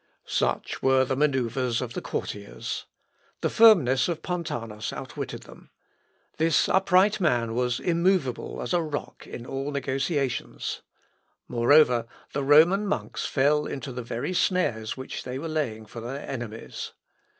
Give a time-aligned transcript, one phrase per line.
[0.25, 2.87] Such were the manœuvres of the courtiers.
[3.41, 5.69] The firmness of Pontanus outwitted them.
[6.37, 10.81] This upright man was immovable as a rock in all negotiations.
[11.47, 16.27] Moreover, the Roman monks fell into the very snares which they were laying for their
[16.27, 16.93] enemies.